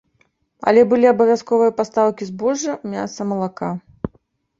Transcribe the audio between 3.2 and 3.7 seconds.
малака.